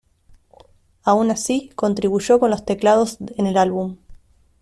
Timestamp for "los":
2.49-2.65